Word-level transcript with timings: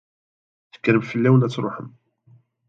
Tekkrem 0.71 1.03
fell-awen 1.11 1.45
ad 1.45 1.51
truḥem. 1.53 1.89